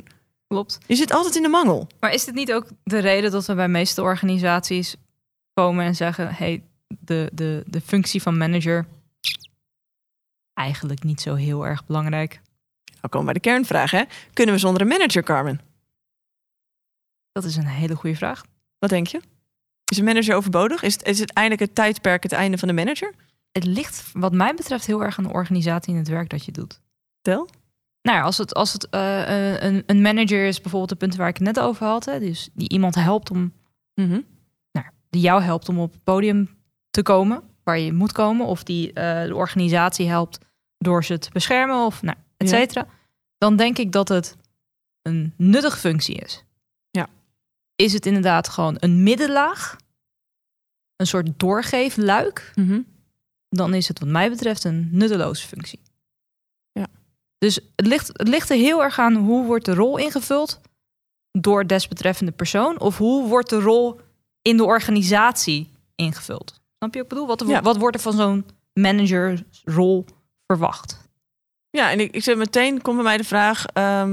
[0.49, 0.79] Klopt.
[0.87, 1.87] Je zit altijd in de mangel.
[2.01, 4.97] Maar is dit niet ook de reden dat we bij meeste organisaties
[5.61, 8.87] komen en zeggen: hey, de, de, de functie van manager
[10.55, 12.40] eigenlijk niet zo heel erg belangrijk?
[12.85, 14.03] Nou komen we bij de kernvraag, hè?
[14.33, 15.61] Kunnen we zonder een manager, Carmen?
[17.33, 18.44] Dat is een hele goede vraag.
[18.79, 19.20] Wat denk je?
[19.85, 20.83] Is een manager overbodig?
[20.83, 23.14] Is het, is het eindelijk het tijdperk het einde van de manager?
[23.53, 26.53] Het ligt, wat mij betreft, heel erg aan de organisatie en het werk dat je
[26.53, 26.81] doet.
[27.20, 27.49] Tel?
[28.03, 31.29] Nou ja, als het, als het eh, een, een manager is, bijvoorbeeld de punten waar
[31.29, 33.53] ik het net over had, hè, dus die iemand helpt om,
[33.94, 34.20] Mhm.
[35.11, 36.59] Die jou helpt om op het podium
[36.90, 40.38] te komen, waar je moet komen, of die eh, de organisatie helpt
[40.79, 42.57] door ze te beschermen, of nou, et Ja.
[42.57, 42.87] cetera,
[43.38, 44.37] dan denk ik dat het
[45.03, 46.44] een nuttige functie is.
[46.90, 47.09] Ja.
[47.77, 49.77] Is het inderdaad gewoon een middenlaag,
[50.96, 52.81] een soort doorgeefluik, Mhm.
[53.49, 55.81] dan is het wat mij betreft een nutteloze functie.
[56.73, 56.87] Ja.
[57.38, 60.61] Dus het ligt, het ligt er heel erg aan hoe wordt de rol ingevuld
[61.38, 64.01] door desbetreffende persoon of hoe wordt de rol
[64.42, 66.61] in de organisatie ingevuld.
[66.79, 67.26] Snap je wat ik bedoel?
[67.26, 67.62] Wat, Ja.
[67.62, 70.05] wat wordt er van zo'n managersrol
[70.46, 71.09] verwacht?
[71.70, 74.12] Ja, en ik, ik zeg meteen, komt bij mij de vraag, ehm,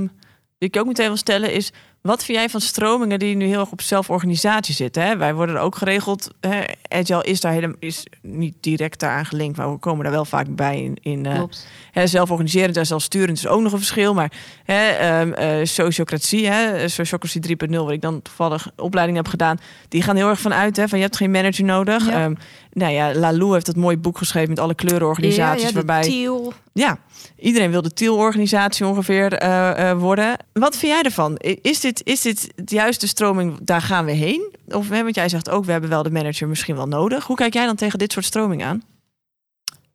[0.57, 3.59] die ik ook meteen wil stellen, is wat vind jij van stromingen die nu heel
[3.59, 5.03] erg op zelforganisatie zitten?
[5.03, 5.17] Hè?
[5.17, 6.31] Wij worden er ook geregeld.
[6.39, 6.63] Hè?
[6.87, 10.55] Agile is daar helemaal is niet direct daaraan gelinkt, maar we komen daar wel vaak
[10.55, 10.97] bij in.
[11.01, 11.67] in eh, Klopt.
[11.91, 14.13] hè, zelforganiserend en zelfsturend is ook nog een verschil.
[14.13, 14.31] Maar
[14.63, 20.15] hè, eh, sociocratie, hè, sociocratie 3.0, waar ik dan toevallig opleiding heb gedaan, die gaan
[20.15, 22.05] heel erg vanuit hè, van je hebt geen manager nodig.
[22.05, 22.23] Ja.
[22.23, 22.33] Ehm,
[22.71, 26.53] nou ja, Lalou heeft dat mooie boek geschreven met alle kleurenorganisaties, ja, ja, waarbij Thiel.
[26.73, 26.97] ja,
[27.39, 30.37] iedereen wil de Thiel-organisatie ongeveer eh, worden.
[30.53, 31.37] Wat vind jij ervan?
[31.61, 34.55] Is dit, is dit de juiste stroming, daar gaan we heen?
[34.67, 37.25] Of, hè, want jij zegt ook, we hebben wel de manager misschien wel nodig.
[37.25, 38.81] Hoe kijk jij dan tegen dit soort stroming aan?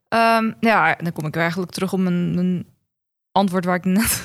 [0.07, 2.65] Ehm, ja, dan kom ik eigenlijk terug op mijn, mijn
[3.31, 4.23] antwoord waar ik net...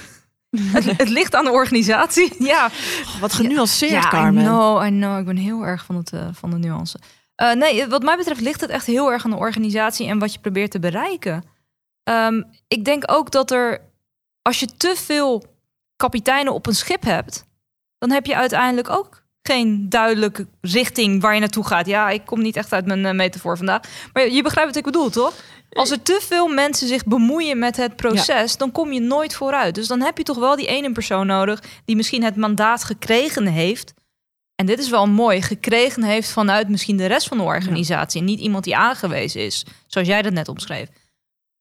[0.72, 2.34] het, het ligt aan de organisatie.
[2.44, 2.70] Ja,
[3.04, 4.42] Oh, wat genuanceerd, ja, Carmen.
[4.42, 5.18] I know, I know.
[5.18, 6.98] Ik ben heel erg van, het, eh, van de nuance.
[7.34, 10.32] Eh, nee, wat mij betreft ligt het echt heel erg aan de organisatie en wat
[10.32, 11.44] je probeert te bereiken
[12.08, 13.80] Ehm, ik denk ook dat er,
[14.42, 15.44] als je te veel
[15.96, 17.44] kapiteinen op een schip hebt,
[17.98, 21.86] dan heb je uiteindelijk ook geen duidelijke richting waar je naartoe gaat.
[21.86, 23.80] Ja, ik kom niet echt uit mijn uh, metafoor vandaag.
[24.12, 25.34] Maar je begrijpt wat ik bedoel, toch?
[25.70, 29.74] Als er te veel mensen zich bemoeien met het proces, dan kom je nooit vooruit.
[29.74, 33.46] Dus dan heb je toch wel die ene persoon nodig die misschien het mandaat gekregen
[33.46, 33.94] heeft.
[34.54, 38.20] En dit is wel mooi, gekregen heeft vanuit misschien de rest van de organisatie.
[38.20, 40.88] En niet iemand die aangewezen is, zoals jij dat net omschreef.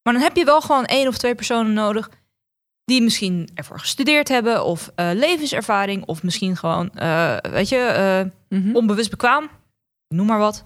[0.04, 2.10] Maar dan heb je wel gewoon één of twee personen nodig
[2.88, 8.58] die misschien ervoor gestudeerd hebben of uh, levenservaring of misschien gewoon, uh, weet je, uh,
[8.60, 8.76] mm -hmm.
[8.76, 9.50] onbewust bekwaam,
[10.08, 10.62] noem maar wat.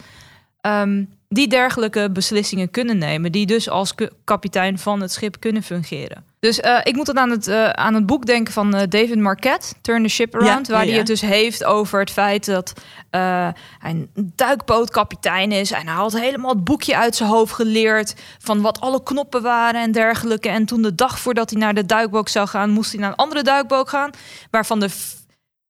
[0.62, 6.24] Um, die dergelijke beslissingen kunnen nemen, die dus als kapitein van het schip kunnen fungeren.
[6.40, 9.20] Dus uh, ik moet dan aan het, uh, aan het boek denken van uh, David
[9.20, 10.98] Marquette, Turn the Ship Around, ja, waar hij ja.
[10.98, 12.74] het dus heeft over het feit dat
[13.10, 15.72] hij een duikbootkapitein is.
[15.72, 19.82] En hij had helemaal het boekje uit zijn hoofd geleerd van wat alle knoppen waren
[19.82, 20.50] en dergelijke.
[20.50, 23.16] En toen de dag voordat hij naar de duikboot zou gaan, moest hij naar een
[23.16, 24.12] andere duikboot gaan,
[24.50, 24.90] waarvan de,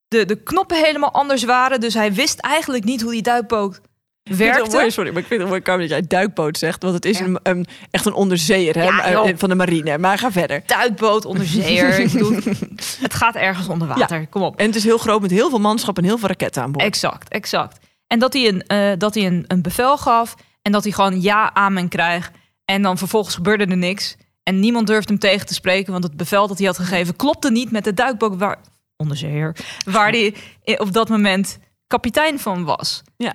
[0.07, 1.79] de, de knoppen helemaal anders waren.
[1.79, 3.81] Dus hij wist eigenlijk niet hoe die duikboot
[4.23, 4.89] werkte.
[4.89, 6.83] Sorry, maar ik vind het mooi dat jij duikboot zegt.
[6.83, 7.25] Want het is ja.
[7.25, 9.97] een, een, echt een onderzeeër hè, ja, van de marine.
[9.97, 10.63] Maar ga verder.
[10.65, 11.99] Duikboot, onderzeeër.
[11.99, 12.35] ik bedoel,
[13.01, 14.19] het gaat ergens onder water.
[14.19, 14.25] Ja.
[14.25, 14.57] Kom op.
[14.57, 16.85] En het is heel groot met heel veel manschap en heel veel raketten aan boord.
[16.85, 17.79] Exact, exact.
[18.07, 20.35] En dat hij een, uh, dat hij een, een bevel gaf.
[20.61, 22.31] En dat hij gewoon ja, amen krijgt.
[22.65, 24.15] En dan vervolgens gebeurde er niks.
[24.43, 25.91] En niemand durfde hem tegen te spreken.
[25.91, 28.59] Want het bevel dat hij had gegeven klopte niet met de duikboot waar,
[28.97, 29.55] onderzeeër.
[29.85, 30.35] Waar hij
[30.77, 33.03] op dat moment kapitein van was.
[33.17, 33.33] Ja.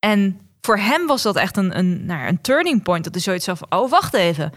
[0.00, 3.04] En voor hem was dat echt een, een, nou, een turning point.
[3.04, 4.52] Dat is zoiets van, oh wacht even.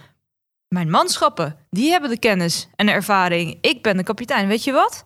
[0.67, 3.57] Mijn manschappen, die hebben de kennis en de ervaring.
[3.61, 4.47] Ik ben de kapitein.
[4.47, 5.05] Weet je wat?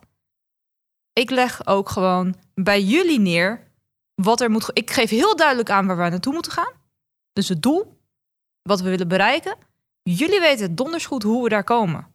[1.12, 3.70] Ik leg ook gewoon bij jullie neer
[4.14, 4.70] wat er moet.
[4.72, 6.72] Ik geef heel duidelijk aan waar we naartoe moeten gaan.
[7.32, 8.00] Dus het doel,
[8.62, 9.56] wat we willen bereiken.
[10.02, 12.06] Jullie weten donders goed hoe we daar komen.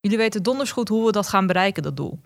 [0.00, 2.20] Jullie weten donders goed hoe we dat gaan bereiken, dat doel.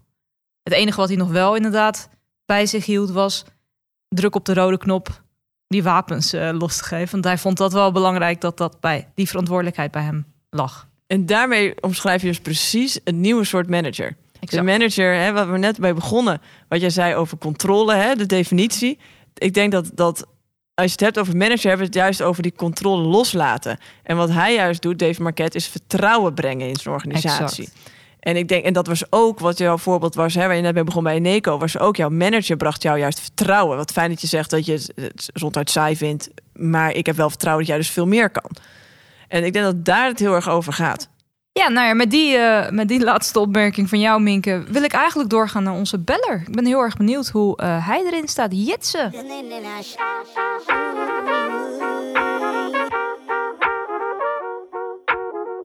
[0.62, 2.08] Het enige wat hij nog wel inderdaad
[2.44, 3.44] bij zich hield was
[4.08, 5.23] druk op de rode knop
[5.74, 7.10] die wapens uh, los te geven.
[7.10, 10.88] Want hij vond dat wel belangrijk dat dat bij die verantwoordelijkheid bij hem lag.
[11.06, 14.16] En daarmee omschrijf je dus precies een nieuwe soort manager.
[14.40, 18.26] De manager, hè, waar we net bij begonnen, wat jij zei over controle, hè, de
[18.26, 18.98] definitie.
[19.34, 20.26] Ik denk dat, dat
[20.74, 23.78] als je het hebt over manager, hebben we het juist over die controle loslaten.
[24.02, 27.64] En wat hij juist doet, Dave Marquette, is vertrouwen brengen in zijn organisatie.
[27.64, 27.92] Exact.
[28.24, 30.74] En ik denk, en dat was ook wat jouw voorbeeld was, hè, waar je net
[30.74, 33.76] bij begon bij Eneco, was ook jouw manager bracht jou juist vertrouwen.
[33.76, 37.28] Wat fijn dat je zegt dat je het ronduit saai vindt, maar ik heb wel
[37.28, 38.50] vertrouwen dat jij dus veel meer kan.
[39.28, 41.08] En ik denk dat daar het heel erg over gaat.
[41.52, 44.92] Ja, nou ja, met die, uh, met die laatste opmerking van jou, Minke, wil ik
[44.92, 46.42] eigenlijk doorgaan naar onze beller.
[46.46, 48.50] Ik ben heel erg benieuwd hoe uh, hij erin staat.
[48.52, 49.12] Jitsen.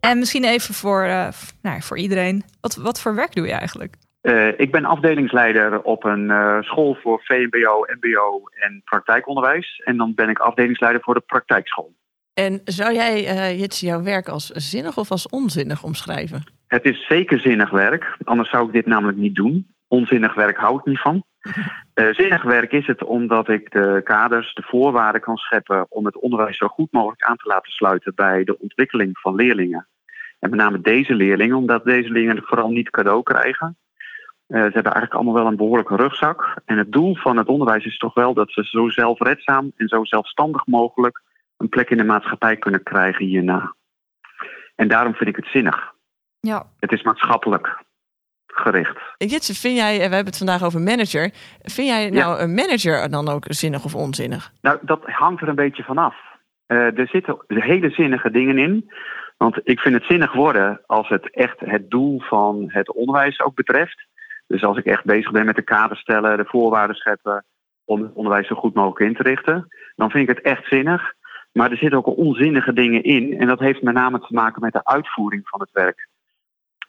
[0.09, 1.27] En misschien even voor, uh,
[1.61, 2.43] nou, voor iedereen.
[2.61, 3.95] Wat, wat voor werk doe je eigenlijk?
[4.21, 9.81] Uh, ik ben afdelingsleider op een uh, school voor VMBO, MBO en praktijkonderwijs.
[9.85, 11.93] En dan ben ik afdelingsleider voor de praktijkschool.
[12.33, 16.43] En zou jij, uh, Jitsi, jouw werk als zinnig of als onzinnig omschrijven?
[16.67, 18.17] Het is zeker zinnig werk.
[18.23, 19.73] Anders zou ik dit namelijk niet doen.
[19.87, 21.23] Onzinnig werk hou ik niet van.
[22.21, 26.57] zinnig werk is het omdat ik de kaders, de voorwaarden kan scheppen om het onderwijs
[26.57, 29.87] zo goed mogelijk aan te laten sluiten bij de ontwikkeling van leerlingen.
[30.39, 33.77] En met name deze leerlingen, omdat deze leerlingen het vooral niet cadeau krijgen.
[34.47, 36.55] Uh, ze hebben eigenlijk allemaal wel een behoorlijke rugzak.
[36.65, 40.03] En het doel van het onderwijs is toch wel dat ze zo zelfredzaam en zo
[40.03, 41.21] zelfstandig mogelijk
[41.57, 43.75] een plek in de maatschappij kunnen krijgen hierna.
[44.75, 45.93] En daarom vind ik het zinnig.
[46.39, 46.65] Ja.
[46.79, 47.83] Het is maatschappelijk
[48.47, 48.97] gericht.
[49.17, 51.31] Jitse, vind jij, we hebben het vandaag over manager.
[51.61, 52.43] Vind jij nou ja.
[52.43, 54.51] een manager dan ook zinnig of onzinnig?
[54.61, 56.15] Nou, dat hangt er een beetje vanaf.
[56.67, 58.91] Uh, er zitten hele zinnige dingen in.
[59.43, 63.55] Want ik vind het zinnig worden als het echt het doel van het onderwijs ook
[63.55, 64.07] betreft.
[64.47, 67.45] Dus als ik echt bezig ben met de kader stellen, de voorwaarden scheppen
[67.85, 71.13] om het onderwijs zo goed mogelijk in te richten, dan vind ik het echt zinnig.
[71.51, 73.39] Maar er zitten ook onzinnige dingen in.
[73.39, 76.07] En dat heeft met name te maken met de uitvoering van het werk.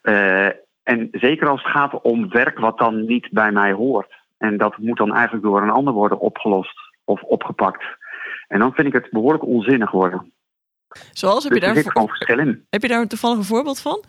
[0.02, 0.46] Uh,
[0.82, 4.14] en zeker als het gaat om werk wat dan niet bij mij hoort.
[4.38, 7.84] En dat moet dan eigenlijk door een ander worden opgelost of opgepakt.
[8.48, 10.32] En dan vind ik het behoorlijk onzinnig worden.
[11.12, 12.66] Zoals heb je dus daar gewoon verschil in.
[12.70, 14.04] Heb je daar toevallig een voorbeeld van?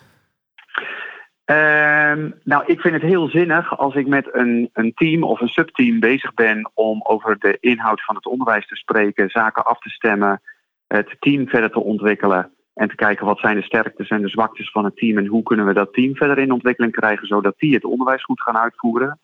[1.46, 5.48] Uh, nou, ik vind het heel zinnig als ik met een, een team of een
[5.48, 9.90] subteam bezig ben om over de inhoud van het onderwijs te spreken, zaken af te
[9.90, 10.42] stemmen,
[10.88, 14.72] het team verder te ontwikkelen en te kijken wat zijn de sterktes en de zwaktes
[14.72, 17.74] van het team en hoe kunnen we dat team verder in ontwikkeling krijgen zodat die
[17.74, 19.20] het onderwijs goed gaan uitvoeren.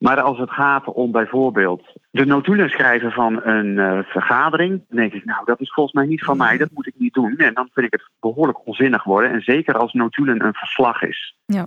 [0.00, 5.12] Maar als het gaat om bijvoorbeeld de notulen schrijven van een uh, vergadering, dan denk
[5.12, 7.36] ik, nou, dat is volgens mij niet van mij, dat moet ik niet doen.
[7.36, 9.30] En dan vind ik het behoorlijk onzinnig worden.
[9.30, 11.36] En zeker als notulen een verslag is.
[11.46, 11.66] Ja.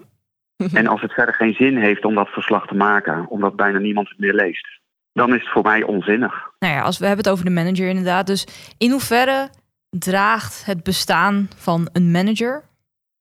[0.73, 4.09] en als het verder geen zin heeft om dat verslag te maken, omdat bijna niemand
[4.09, 4.67] het meer leest,
[5.11, 6.51] dan is het voor mij onzinnig.
[6.59, 8.27] Nou ja, als we hebben het over de manager inderdaad.
[8.27, 9.49] Dus in hoeverre
[9.89, 12.63] draagt het bestaan van een manager?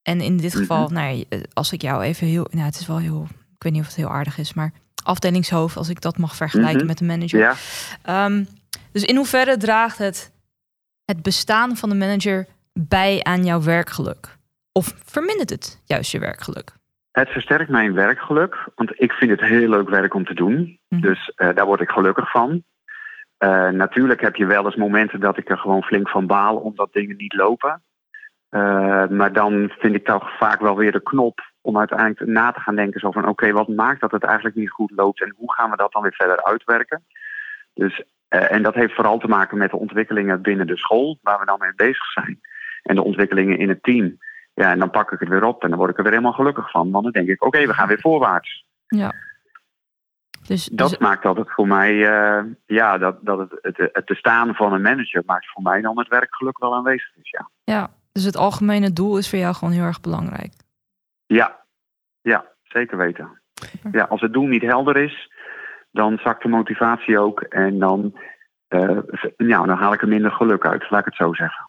[0.01, 0.93] En in dit geval, Mhm.
[0.93, 3.81] nou, ja, als ik jou even heel, nou, het is wel heel, ik weet niet
[3.81, 4.71] of het heel aardig is, maar
[5.03, 6.85] afdelingshoofd, als ik dat mag vergelijken Mhm.
[6.85, 7.39] met de manager.
[7.39, 7.53] Ja,
[8.03, 8.43] Ehm,
[8.91, 10.31] dus in hoeverre draagt het,
[11.05, 14.37] het bestaan van de manager bij aan jouw werkgeluk?
[14.71, 16.71] Of vermindert het juist je werkgeluk?
[17.11, 20.79] het versterkt mijn werkgeluk, want ik vind het heel leuk werk om te doen.
[20.89, 21.01] Mhm.
[21.01, 22.63] Dus eh, daar word ik gelukkig van.
[23.37, 26.93] Eh, natuurlijk heb je wel eens momenten dat ik er gewoon flink van baal omdat
[26.93, 27.83] dingen niet lopen.
[28.49, 32.59] Eh, maar dan vind ik toch vaak wel weer de knop om uiteindelijk na te
[32.59, 35.53] gaan denken zo van oké, wat maakt dat het eigenlijk niet goed loopt en hoe
[35.53, 37.03] gaan we dat dan weer verder uitwerken?
[37.73, 41.39] Dus, eh, en dat heeft vooral te maken met de ontwikkelingen binnen de school waar
[41.39, 42.39] we dan mee bezig zijn.
[42.83, 44.17] En de ontwikkelingen in het team.
[44.53, 46.33] Ja, en dan pak ik het weer op en dan word ik er weer helemaal
[46.33, 46.91] gelukkig van.
[46.91, 48.65] Want dan denk ik, oké, we gaan weer voorwaarts.
[50.47, 54.05] Dus, Dat dus- maakt dat het voor mij, eh, ja, dat, dat het, het, het
[54.05, 57.29] bestaan van een manager maakt voor mij dan het werkgeluk wel aanwezig is.
[57.29, 60.53] Ja, ja, dus het algemene doel is voor jou gewoon heel erg belangrijk.
[61.33, 61.59] Ja,
[62.21, 63.41] ja zeker weten.
[63.91, 65.31] Ja, als het doel niet helder is,
[65.91, 67.41] dan zakt de motivatie ook.
[67.41, 68.19] En dan,
[68.67, 68.97] eh,
[69.37, 71.65] ja, dan haal ik er minder geluk uit, laat ik het zo zeggen.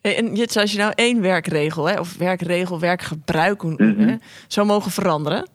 [0.00, 4.16] Hey, en Jits, als je nou één werkregel, hè, of werkregel, werkgebruik hè,
[4.48, 5.48] zou mogen veranderen,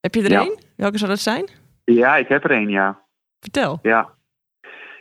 [0.00, 0.40] heb je er Ja.
[0.40, 0.58] één?
[0.76, 1.48] Welke zou dat zijn?
[1.84, 3.00] Ja, ik heb er één, ja.
[3.40, 3.78] Vertel.
[3.82, 4.08] Ja.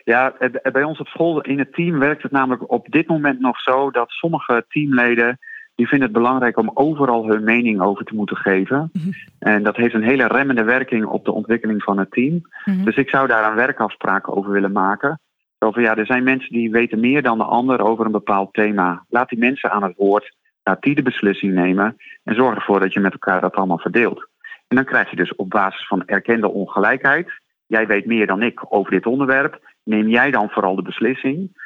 [0.04, 0.34] Ja,
[0.72, 3.92] bij ons op school in het team werkt het namelijk op dit moment nog zo
[3.92, 5.40] dat sommige teamleden
[5.78, 8.90] die vinden het belangrijk om overal hun mening over te moeten geven.
[8.94, 9.10] Mhm.
[9.40, 12.42] En dat heeft een hele remmende werking op de ontwikkeling van het team.
[12.66, 12.84] Mhm.
[12.84, 15.20] Dus ik zou daar een werkafspraak over willen maken.
[15.60, 18.54] Zo van, ja, er zijn mensen die weten meer dan de ander over een bepaald
[18.54, 19.06] thema.
[19.10, 22.94] Laat die mensen aan het woord, laat die de beslissing nemen en zorg ervoor dat
[22.94, 24.28] je met elkaar dat allemaal verdeelt.
[24.68, 27.32] En dan krijg je dus op basis van erkende ongelijkheid,
[27.68, 31.66] jij weet meer dan ik over dit onderwerp, neem jij dan vooral de beslissing.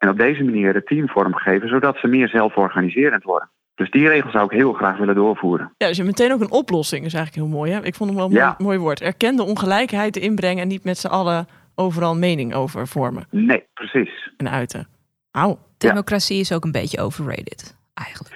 [0.00, 3.50] En op deze manier het team vormgeven, zodat ze meer zelforganiserend worden.
[3.74, 5.72] Dus die regel zou ik heel graag willen doorvoeren.
[5.76, 7.04] Ja, dus je hebt meteen ook een oplossing.
[7.04, 7.72] is eigenlijk heel mooi.
[7.72, 7.84] Hè?
[7.84, 8.44] Ik vond hem wel een Ja.
[8.46, 9.00] mooi, mooi woord.
[9.00, 14.30] Erkende ongelijkheid inbrengen en niet met z'n allen overal mening over vormen Nee, precies.
[14.36, 14.88] en uiten.
[15.30, 15.58] Auw.
[15.78, 18.29] Democratie is ook een beetje overrated, eigenlijk.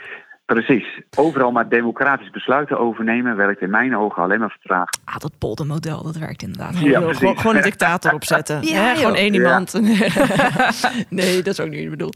[0.47, 1.01] Precies.
[1.17, 4.99] Overal maar democratisch besluiten overnemen werkt in mijn ogen alleen maar vertraagd.
[5.05, 6.73] Ah, dat poldermodel, dat werkt inderdaad.
[6.73, 7.19] Ja, Gewoon- precies.
[7.19, 8.63] gewoon, gewoon een dictator opzetten.
[8.75, 8.95] Ja?
[8.95, 9.39] Gewoon één Ja.
[9.41, 9.73] iemand.
[11.09, 12.13] nee, dat is ook niet wat ik bedoel.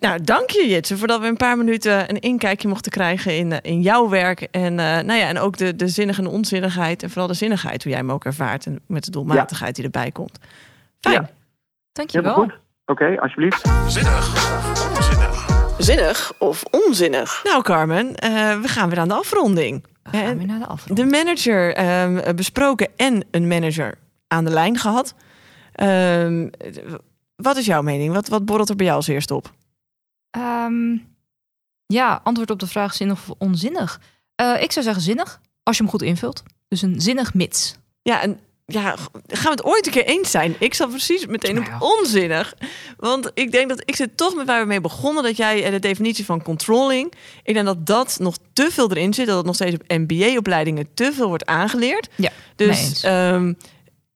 [0.00, 3.58] Nou, dank je Jitse voordat we een paar minuten een inkijkje mochten krijgen in, eh,
[3.72, 4.40] in jouw werk.
[4.40, 7.02] En, eh, nou ja, en ook de, de zinnige en onzinnigheid.
[7.02, 8.66] En vooral de zinnigheid, hoe jij hem ook ervaart.
[8.66, 10.38] En met de doelmatigheid die erbij komt.
[11.00, 11.14] Fijn.
[11.14, 11.30] Ja.
[11.92, 12.32] Dankjewel.
[12.34, 12.60] Helemaal goed.
[12.86, 13.70] Oké, alsjeblieft.
[13.86, 14.79] Zinnig?
[15.90, 17.40] Zinnig of onzinnig?
[17.44, 19.84] Nou Carmen, eh, we gaan weer aan de afronding.
[20.02, 21.10] We gaan Eh, weer naar de afronding.
[21.10, 25.14] De manager ehm, besproken en een manager aan de lijn gehad.
[25.72, 26.48] Ehm,
[27.36, 28.12] wat is jouw mening?
[28.12, 29.52] Wat, wat borrelt er bij jou als eerst op?
[30.30, 30.96] Ehm,
[31.86, 34.00] ja, antwoord op de vraag zinnig of onzinnig.
[34.34, 36.42] Eh, ik zou zeggen zinnig, als je hem goed invult.
[36.68, 37.78] Dus een zinnig mits.
[38.02, 38.40] Ja, en
[38.72, 40.54] ja, gaan we het ooit een keer eens zijn?
[40.58, 42.54] Ik zat precies meteen op onzinnig.
[42.96, 45.22] Want ik denk dat ik zit toch met waar we mee begonnen.
[45.22, 47.12] Dat jij eh, de definitie van controlling.
[47.42, 49.26] Ik denk dat dat nog te veel erin zit.
[49.26, 52.08] Dat het nog steeds op MBA-opleidingen te veel wordt aangeleerd.
[52.16, 53.52] Ja, Dus, ehm,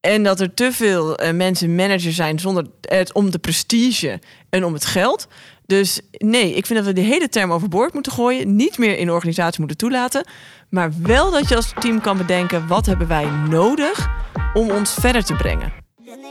[0.00, 4.64] en dat er te veel eh, mensen manager zijn zonder het om de prestige en
[4.64, 5.26] om het geld.
[5.66, 8.56] Dus nee, ik vind dat we die hele term overboord moeten gooien.
[8.56, 10.26] Niet meer in organisatie moeten toelaten.
[10.74, 12.66] Maar wel dat je als team kan bedenken...
[12.66, 14.08] wat hebben wij nodig
[14.54, 15.72] om ons verder te brengen.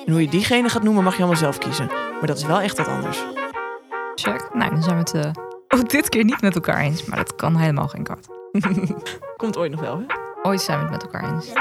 [0.06, 1.86] En hoe je diegene gaat noemen mag je allemaal zelf kiezen.
[1.88, 3.24] Maar dat is wel echt wat anders.
[4.16, 4.50] Check.
[4.54, 7.06] Nou, dan zijn we het ook dit keer niet met elkaar eens.
[7.06, 8.28] Maar dat kan helemaal geen kwaad.
[9.38, 10.16] Komt ooit nog wel, hè?
[10.50, 11.52] Ooit zijn we het met elkaar eens.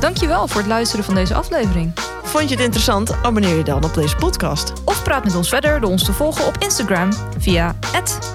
[0.00, 1.92] Dankjewel voor het luisteren van deze aflevering.
[2.22, 3.22] Vond je het interessant?
[3.22, 4.72] Abonneer je dan op deze podcast.
[4.84, 7.76] Of praat met ons verder door ons te volgen op Instagram via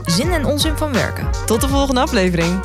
[0.06, 1.28] zin en onzin van werken.
[1.46, 2.60] Tot de volgende aflevering.